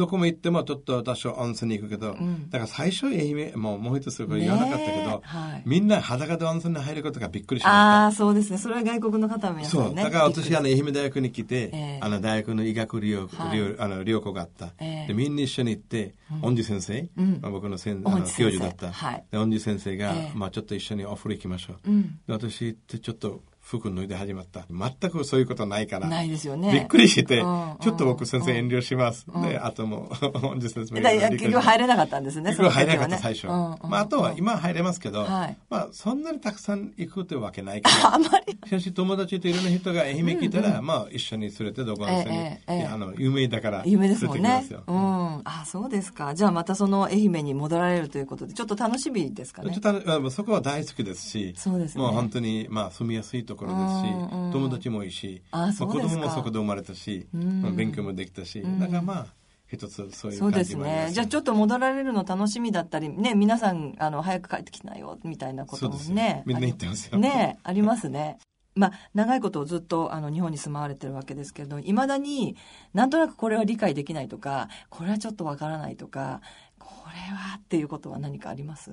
[0.07, 2.49] こも行ってもちょっと多少温泉に行くけど、ん。
[2.49, 5.61] だから最初愛媛、もうもう一つこれ言わなかったけねど、えはい。
[5.65, 7.79] みんな裸で温泉に入ることがびっくりしました。
[8.03, 8.57] ああそうですね。
[8.57, 9.95] それは外国の方は皆さんねそう。
[9.95, 11.99] だから私、あの、愛媛大学に来て、ええ。
[12.01, 13.57] あの、大学の医学療、はい。
[13.57, 14.73] 療あの療校があった。
[14.79, 15.07] ええ。
[15.07, 17.39] で、みんな一緒に行って、恩師先生、うん。
[17.41, 18.91] まあ、僕の先あの教授だった。
[18.91, 19.23] はい。
[19.31, 20.37] で、恩師先生が、ええ。
[20.37, 21.91] まあ、ちょっと一緒にお風呂行きましょう。
[21.91, 24.63] うんで私行って、ちょっと服脱いで始まった。
[24.69, 26.07] 全くそういうことないから。
[26.07, 29.25] ないですよねびっくりして、うんうんちょっと僕先生遠慮します。
[29.43, 30.09] で、あとも
[30.43, 33.47] う、恩師先生もだから結局入れなかったんですね結局入れなかった、そ最初。
[33.47, 38.15] うんうんまあ、あとは今は入れますけど、はいまあ、そんなにたくさん行くというわけないから。
[38.15, 46.33] あまりしかし友達といろんな人が愛媛来たら、まあ一緒に連れてどこ温泉に、えええあの有名だから有名ですもんねうんん、あそうですか。
[46.33, 49.71] じゃあまたその愛媛に戻られるということで、ちょっと楽しみですかね。
[49.71, 54.51] ちょっとあのそこは大好きですし、そうですねもう本当に、まあ、住みやすいところですし、うんうん。
[54.51, 57.61] 友達もいいし、あま子供もそこで生まれたし、ん。
[57.61, 59.27] まあ勉強もできたし、だからまあ、
[59.67, 61.07] 一つそういう感じもあります。
[61.07, 61.13] ね。
[61.13, 66.43] じゃあちょっと戻られるの楽しみだったり、ね、皆さん、あの、早く帰ってきなよ、みたいなこともね。
[66.45, 67.11] みんな言ってますよ。
[67.13, 68.37] ありね、ありますね。
[68.77, 72.57] まあ、長いことずっとあの日本に住まわれてるわけですけれどいまだに
[72.93, 76.41] なんとなくこれは理解できないとかこれはちょっとわからないとか
[76.77, 78.91] これはっていうことは何かあります？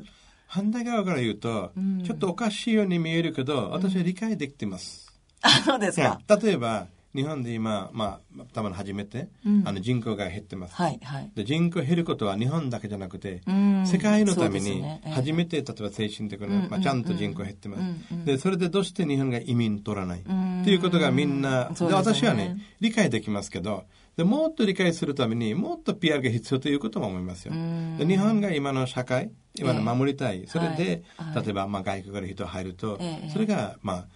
[0.53, 2.03] 反対側から言うと、ん。
[2.05, 5.11] ちょっとおかしいように見えるけど、私は理解できてます。
[5.41, 9.63] あそうですか、例えば、日本で今、まあ、多分初めて、うん。
[9.67, 10.75] あの人口が減ってます。
[10.75, 11.33] はいはい。
[11.35, 13.87] で人口減ることは日本だけじゃなくて、うん。
[13.87, 15.01] 世界のためにそうですね。
[15.07, 15.13] ええ。
[15.13, 18.25] 初めて、例えば精神的な、まあ、ちゃんと人口減ってます、うんうん。
[18.27, 23.85] でそれでどうして日本が移民取らない、んっていうことがみんなで私はね理解できますけど
[24.17, 27.55] でもっと理解するためにもっと PR が必要ということも思いますよ。
[27.99, 31.35] 日本が今の社会今の守りたい、それで、はい。
[31.35, 31.45] はい。
[31.45, 33.29] 例えば、まあ、外国から人入ると、ええ。
[33.29, 34.07] それが、まあ、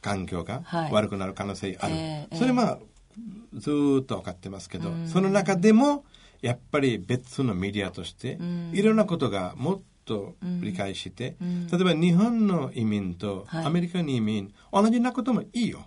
[0.00, 0.92] 環境がはい。
[0.92, 2.78] 悪くなる可能性ある、ええそれまあ
[3.54, 6.04] ずーっと分かってますけど、その中でも
[6.42, 8.38] やっぱり別のメディアとして、
[8.72, 13.64] いろんなことがもっと理解して、例えば日本の移民とはい。
[13.66, 15.86] アメリカの移民、同じなこともいいよ。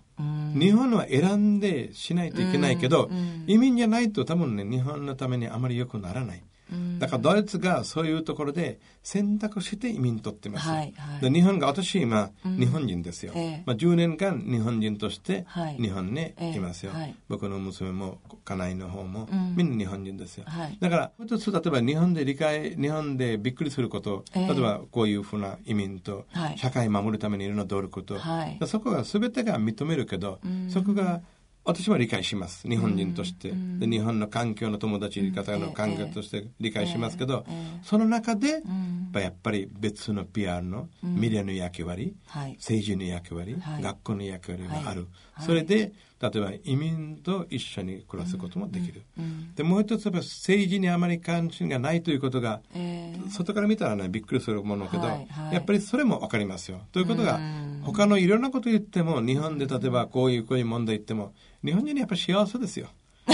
[0.54, 3.10] 日本は選んでしないといけないけど、
[3.48, 6.44] 移民じゃないと多分ね、日本のためにあまり良くならない。
[7.00, 10.68] だからドイツがそういうところで選択して移民取ってます。
[10.68, 11.22] はいはい。
[11.22, 13.64] で日本が私今、日本人ですよ、ええ。
[13.66, 15.76] まあ、10年間日本人としてはい。
[15.76, 17.16] 日本にええいますよ、はい。
[17.28, 19.56] 僕の娘も家内の方も、うん。
[19.56, 20.78] みんな日本人ですよ、はい。
[20.80, 24.48] だから一つ例えば日本で理解日本でびっくりすること、ええ。
[24.48, 26.58] 例えばこういうふうな移民とはい。
[26.58, 28.60] 社会を守るためにいろんな努力と、はい。
[28.68, 31.22] そこが全てが認めるけど、そこが
[31.66, 32.68] 私は理解します。
[32.68, 37.46] 日本人として、で日本の環境の友達方の環境として理解しますけど、
[37.84, 38.64] その中で、
[39.14, 42.54] やっぱり別の PR のメディアの役割、はい。
[42.54, 43.84] 政治の役割、はい。
[43.84, 45.10] 学校の役割がある、はい
[45.42, 49.04] それで例えば移民と一緒に暮らすこともできる、
[49.56, 55.54] でもう一つやっぱ政治にあまり関心がないということが、えー外から見たらねびっくりするものだけど、はいはい。
[55.54, 56.82] やっぱりそれも分かりますよ。
[56.92, 57.82] ということがうん。
[57.84, 62.88] 他のいろんなこと言っても日本で例えばこういうこういう問題言っても日本人にやっぱり幸せですよ。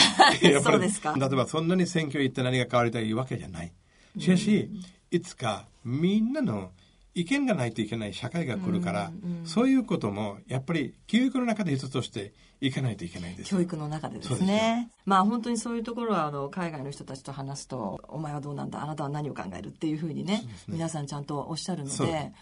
[0.43, 1.15] やっぱりそうですか？
[1.17, 3.71] 例えばそんなに選挙行って何が変わりたいわけじゃない。
[4.19, 4.69] しかし
[5.11, 6.71] いつかみんなの
[7.15, 9.12] 意見がないといけない社会が来るから、
[9.45, 13.49] そういうこともやっぱり教育の中で一つとしていかないといけないです。
[13.49, 14.89] 教育の中でですね。
[15.06, 22.34] まあ本当にそういうところはあの海外の人たちと話すと、お前はどうなんだ、あなたは何を考えるっていうふうにね、皆さんちゃんとおっしゃるので、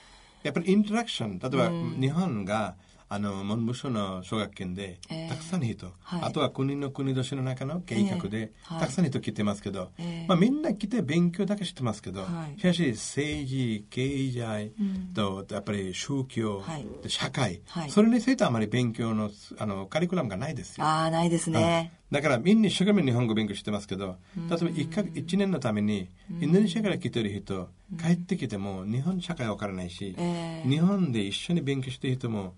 [0.42, 2.76] やっぱりインタラクション例えば日本が
[3.14, 6.22] あの文部省の奨学金でええたくさんの人、はい。
[6.24, 12.60] あとは国の国年の中の計画で、たくさんの人来てますけど、ええまあ、みんな来て勉強だけしてますけど、はい。
[12.60, 14.72] しかし政治経済
[15.14, 16.64] と、やっぱり宗教、
[17.06, 17.92] 社会、はい。
[17.92, 20.86] それについてはあまり勉強のあのカリキュラムがないですよ。
[20.86, 21.94] ああ、ないですね。
[22.12, 26.10] だからみんな一生懸命日本語勉強してますけど、例えば1か一年のために
[26.42, 32.54] インドネシアから来てる人、帰ってきても日本社会わからないし、ええ日本で一緒に勉強してる人も、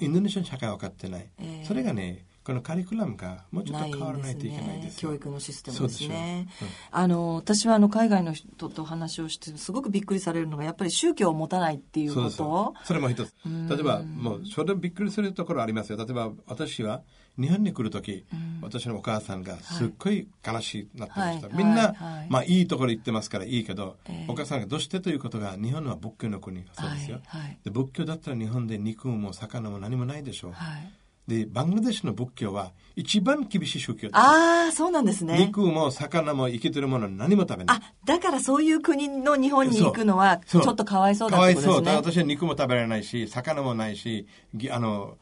[0.00, 1.64] インドネシアの社会分かってない、ええ。
[1.66, 5.10] それがねこのカリキュラムがもうちょっと変わらないといけないねですよ。
[5.10, 6.48] 教育のシステムですね。
[6.62, 6.68] うん。
[6.90, 12.44] あの私はあの海外の人とお話をしてすごくびっくりされるのがやっぱり宗教を持たないっていうこと。
[12.44, 13.34] よそれも一つ。
[13.44, 15.98] 例えばもうそれびっくりするところありますよ。
[15.98, 17.02] 例えば私は
[17.38, 18.24] 日本に来る時、
[18.60, 21.56] 私のお母さんがすっごい悲しいなってました、はい。
[21.56, 21.94] みんな、はい。
[21.94, 22.26] はい。
[22.28, 24.30] まあいいところ行ってますからいいけど、ええ。
[24.30, 27.20] お母さんがどうしてということが日本は仏教の国そうですよ、
[27.64, 30.92] で仏教だったら日本で肉も魚も何もないでしょう、はい。
[31.26, 34.16] でバングラデシュの仏教は一番厳しい宗教です。
[34.16, 35.38] ああそうなんですね。
[35.38, 37.76] 肉も魚も生きてるもの何も食べない。
[37.78, 40.68] あだからそういう国の日本に行くのはちそう。
[40.68, 41.62] ょっとかわいそうだかわいそう。
[41.62, 41.96] ってことですね。
[42.12, 45.16] 私は肉も食べられないし、魚もないし、ぎあの、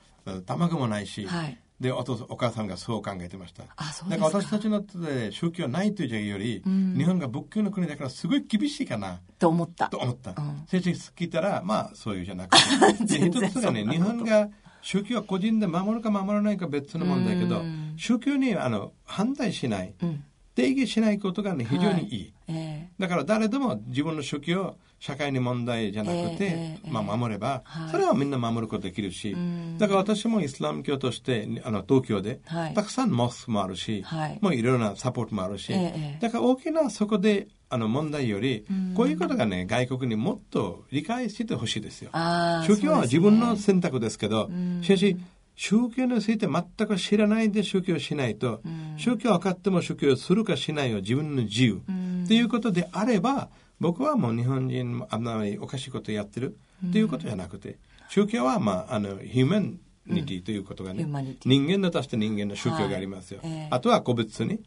[0.46, 3.64] 卵もないし、はいで、お父さんお母さんがそう考えてました。
[3.76, 9.20] あそうかだから私たちので宗教ないというより、日本が仏教の国だからすごい厳しいかな。
[9.38, 10.32] と思ったと思った。
[10.32, 12.58] ん先生聞いたら、まあ、そういうじゃなく
[13.06, 13.18] て。
[13.28, 14.48] 一つがね、日本が
[14.82, 17.62] 宗教は個人で守るか守らないか別の問題だけど、
[17.96, 22.32] 宗教にあの反対しない、ん定義しないことがね、非常にいい。
[22.48, 27.90] えだから誰でも自分の宗教を社会に問題じゃなくて、ええまあ、守れば、はい。
[27.90, 29.36] それはみんな守ることできるし、
[29.78, 32.74] だから私もイスラム教としてあの東京で、はい。
[32.74, 34.38] たくさんモスクもあるし、はい。
[34.40, 42.10] もういろいろなサポートもあるし、ええだから大きなそこであの問題より、こういうことがね外国にもっと理解してほしいですよ。
[42.12, 44.50] 宗教は自分の選択ですけど、
[44.82, 45.16] しかし
[45.54, 48.62] 宗教について全く知らないで宗教をしないと、
[48.96, 51.82] 宗教分かっても宗教をするかしないは自分の自由。
[52.26, 53.48] ということであれば、
[53.80, 56.56] 僕はもう日本人もあんまりおかしいことをやってる
[56.92, 59.78] ということじゃなくて、宗教はまあ、あの、ヒューマン
[60.08, 61.06] ニティということがね、
[61.44, 63.40] 人間のとして人間の宗教がありますよ。
[63.70, 64.60] あとは個別に、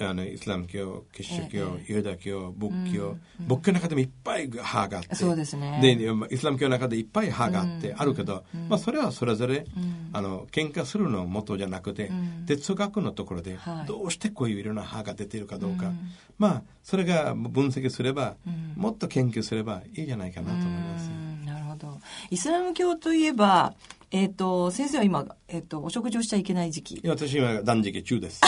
[0.00, 5.78] あの、イスラム教、キリスト教、ユダ教、仏教、仏教の中でもいっぱい派があって、そうですね。
[5.82, 5.92] で、
[6.34, 9.66] イスラム教の中でいっぱい派があって、あるけど、まあそれはそれぞれ、
[10.12, 12.10] あの、喧嘩するの元じゃなくて、
[12.46, 15.92] 哲学のところで、どうしてこういういろんな派が出ているかどうか、
[16.38, 18.36] まあ、それが分析すれば、
[18.76, 21.10] もっと研究すればいいじゃないかなと思います。
[21.44, 22.00] なるほど。
[22.30, 23.74] イスラム教といえば、
[24.10, 27.02] えっ、ー、と、先生は今、えっ、ー、と、お食事をしちゃいけない時期。
[27.06, 28.40] 私は断食中です。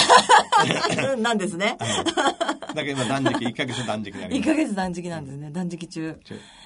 [1.20, 1.76] なんですね。
[1.78, 2.34] はい、だか
[2.74, 4.50] ら今断食、1ヶ月断食になります。
[4.50, 5.50] 1ヶ月断食なんですね。
[5.50, 6.18] 断食中。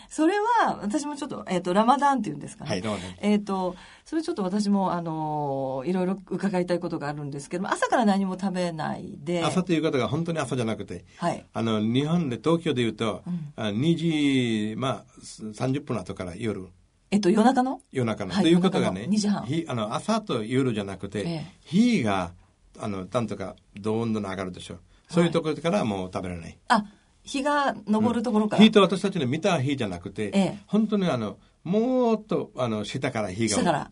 [0.09, 2.71] それは、私もちょっと、えっ、ー、と、ラマダンっていうんですかね。
[2.71, 2.83] はい。
[3.21, 3.75] えっ、と、
[4.05, 9.43] それちょっと私も、あのいろいろ伺いたいことがあるんですけども、朝から何も食べないで。
[9.43, 11.45] 朝ということが本当に朝じゃなくて、はい。
[11.53, 13.31] あの、日本で、東京で言うと、う
[13.61, 16.69] ん、2時、まあ、30分後から夜。
[17.15, 17.81] えっと、夜中の？
[17.93, 18.33] 夜中の。
[18.33, 22.33] はい、ということがね、2時半あの朝と夜じゃなくて、ええ、日が、
[22.79, 24.79] あの、なんとか、どんどん上がるでしょ。
[25.09, 26.59] そういうところからもう食べられない。
[26.67, 26.85] あ、
[27.23, 33.59] 日が昇るところから、うん、日と私たちの見た日じゃなくて、ええ、本当にあの、もっと、あの、下から日が。
[33.59, 33.91] 下から。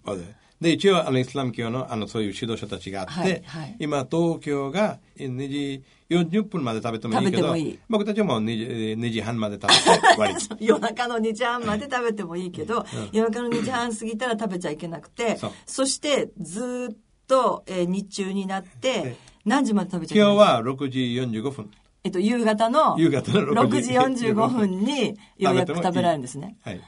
[0.61, 5.85] で、一応、あの、イスラム教の、あの、そういう指導者たちがあって、はいはい、今、東京が2時
[6.21, 10.35] 40分まで食べてもいいけど、いい僕たちも 2, 2時半まで食べて終わり。
[10.65, 16.97] 夜中の2時半まで食べてもいいけど、うん、夜中の2時半過ぎたら食べちゃいけなくて、そしてずっ
[17.27, 20.35] と、えー、日中になって、何時まで食べちゃいけない？
[20.35, 20.99] 今日は6時
[21.39, 21.71] 45分。
[22.05, 26.57] えっと、夕方の夕方の6時45分に ようやく食べられるんですね。
[26.63, 26.79] はい。
[26.79, 26.83] は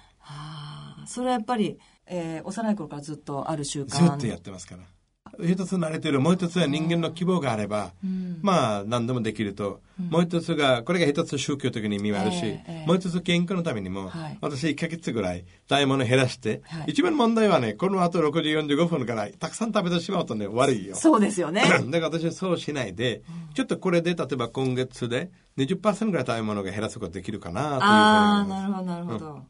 [1.04, 3.86] あ、それはやっぱり、えー、幼い頃からずっとある習慣。
[3.86, 4.82] ずっとやってますから。
[5.40, 20.96] 一つ慣れてる、もう一つは人間の希望があれば、うん、まあ何でもできると、うん、もう一つが、これが一つ宗教的に意味があるし、えーえー、もう一つ健康のためにも、はい、私1ヶ月ぐらい食べ物減らして、はい、一番問題はね、この後6時45分からたくさん食べてしまうとね、悪いよ。
[20.96, 21.62] そうですよね。
[21.66, 23.22] だから私はそうしないで、
[23.54, 27.80] ちょっとこれで例えば今月で20%ぐらい食べ物が減らすことできるかなという。
[27.80, 29.32] ああ、なるほど、なるほど。
[29.32, 29.42] うん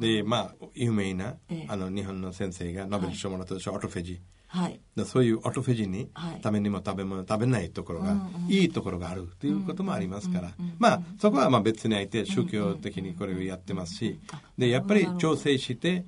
[0.00, 1.36] で、まあ、有名な、
[1.68, 4.20] あの、日本の先生がノーベル賞もらったでしょ、オトフェジ。
[4.50, 6.10] はい、そういうオトフェジに、
[6.42, 8.16] ためにも食べ物食べないところが、
[8.48, 14.18] いいところがあるということもありますから、まあそこはまあ別にあいて宗教的にこれをやってますし、
[14.58, 16.04] でやっぱり調整して、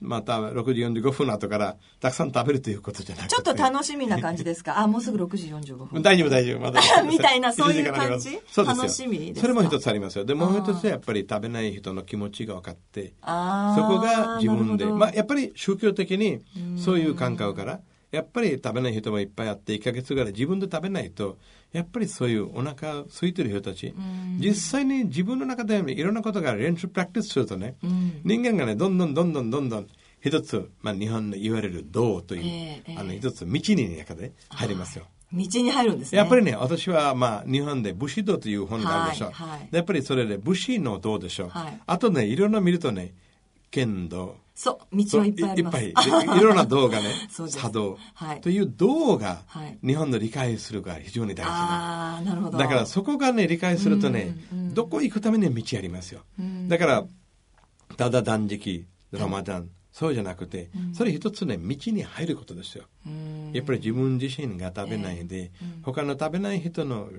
[0.00, 3.34] また6時45分後からたくさん食べるということじゃなくて。
[3.34, 4.78] ちょっと楽しみな感じですか？
[4.82, 6.02] あもうすぐ6時45分。
[6.02, 6.60] 大丈夫大丈夫。
[6.60, 6.80] まだ。
[7.08, 8.38] みたいなそういう感じ？
[8.56, 10.24] 楽しみそれも一つありますよ。
[10.24, 14.84] でもう一つはやっぱり食べない人の気持ちが分かってそこが自分で。
[14.86, 16.40] まあやっぱり宗教的に
[16.76, 17.80] そういう感覚から
[18.12, 21.38] やっぱり食べない人もいっぱいあって1か月ぐらい自分で食べないと
[21.72, 23.94] やっぱりそういうお腹空いてる人たち、
[24.38, 27.76] 実際に自分の中でいろんなことが練習プラクティスするとね、
[28.24, 29.88] 人間がねどんどんどんどんどんどん
[30.22, 35.06] 一つ、まあ、日本の言われる道という、えー、あの一つ道に中で入りますよ。
[35.32, 36.18] 道に入るんですね。
[36.18, 39.30] やっぱりね、私は、まあ、日本で武士道という本があるでしょ。
[39.30, 41.48] はいはい、やっぱりそれで武士の道でしょ。
[41.48, 43.14] はい、あとね、いろんな見るとね、
[43.70, 45.82] 剣道、そう、道はいっぱいあります。
[45.82, 46.00] いっぱ
[46.36, 46.38] い。
[46.38, 47.10] いろんな道がね、
[47.50, 49.42] 茶道、はい、という道が、
[49.84, 52.58] 日本の理解するが非常に大事ああ、なるほど。
[52.58, 54.36] だからそこがね、理解するとね、
[54.74, 56.20] どこ行くために道ありますよ。
[56.38, 57.04] うん、だから、
[57.96, 62.84] ただ断食、ラマダン、そうじゃなくて、それ一つね、道に入ることですよ。
[63.52, 67.10] やっぱり自分自身が食べないで、えー、他の食べない人の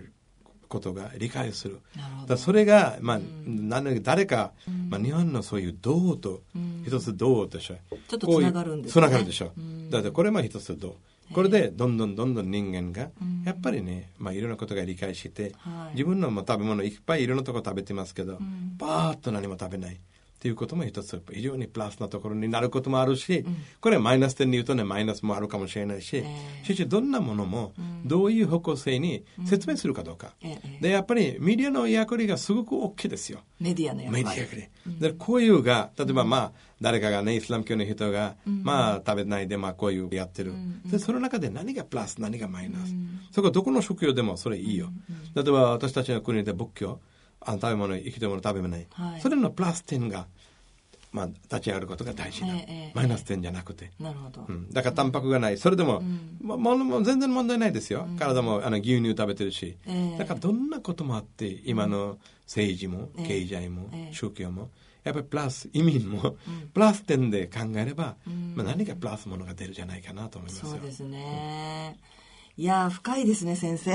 [0.73, 1.79] ことが理解する。
[2.25, 3.69] だそれが、まあ、うん、
[4.01, 6.41] 誰か、うん、まあ、日本のそういう道と、
[6.85, 7.75] 一つ道でしょ。
[8.07, 8.93] ちょっとつながるんですね。
[8.93, 9.51] つながるでしょ。
[9.89, 10.97] だってこれも一つ道。
[11.33, 13.09] これでどんどんどんどん人間が
[13.45, 15.53] やっぱりね、まあ、いろんなことが理解して、
[15.93, 18.37] 自分の食べ物いっぱいいろんなとこ食べてますけど、
[18.77, 19.97] バーッと何も食べない。
[20.43, 27.71] っていうことも一つ非常にプラスなところになることもあるし、うん、これはマイナス点で言うとねマイナスもあるかもしれないし、えー、しどんなものも
[28.03, 33.39] どういう方向性に説明するかどうか、うんえー、でやっぱりメディアの役割がすごく大きいですよ。
[33.61, 34.25] メディアの役割。
[34.25, 40.51] メディア役割、うん、でこういうが例えばまあ誰かがねイスラム教の人が、まあ食べないでまあこういうやってる、
[40.85, 42.93] でその中で何がプラス何がマイナス、
[43.31, 44.89] そこはどこの職業でもそれいいよ、
[45.33, 46.99] 例えば私たちの国で仏教
[47.45, 50.27] あ食べ物生きてるもの食べない、はい、それのプラス点が
[51.13, 52.91] まあ、立ち上がることが大事な、ええええ。
[52.95, 55.59] マイナス点じゃなくて、なるほど、うん、だからタンパクがない。
[55.59, 56.01] それでも、
[56.41, 60.17] ままもう全然問題ないですよ、体もあの牛乳食べてるし、ええ。
[60.17, 62.17] だからどんなこともあって今の
[62.47, 63.27] 政治もええ。
[63.27, 64.13] 経済も、ええ。
[64.13, 64.71] 宗教も
[65.03, 66.35] やっぱりプラス移民も、
[66.73, 68.15] プラス点で考えれば、
[68.55, 70.71] まあ、何かプラスものが出るじゃないかなと思いますよ。
[70.71, 71.99] そうですね。
[72.55, 73.91] いやー深いですね先生